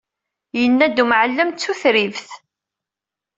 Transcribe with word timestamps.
Yenna-d 0.59 0.97
umɛellem 1.03 1.49
d 1.51 1.57
tutribt! 1.59 2.29